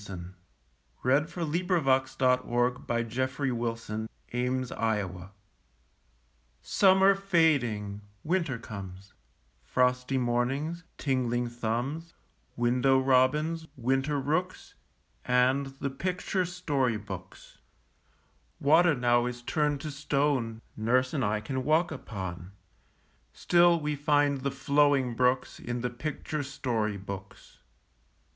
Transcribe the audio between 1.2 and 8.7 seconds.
cool the rooms! PICTURE BOOKS IN WINTER Summer fading, winter